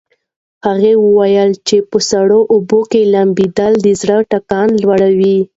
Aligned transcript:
هغه 0.65 0.91
وویل 1.05 1.51
چې 1.67 1.77
په 1.89 1.97
سړو 2.09 2.39
اوبو 2.53 2.79
کې 2.91 3.01
لامبېدل 3.13 3.73
د 3.85 3.87
زړه 4.01 4.17
ټکان 4.31 4.69
لوړوي. 4.81 5.37